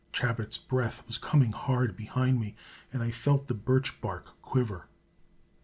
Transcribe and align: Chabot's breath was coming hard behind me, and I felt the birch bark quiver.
Chabot's 0.11 0.57
breath 0.57 1.05
was 1.05 1.19
coming 1.19 1.51
hard 1.51 1.95
behind 1.95 2.39
me, 2.39 2.55
and 2.91 3.03
I 3.03 3.11
felt 3.11 3.45
the 3.45 3.53
birch 3.53 4.01
bark 4.01 4.29
quiver. 4.41 4.87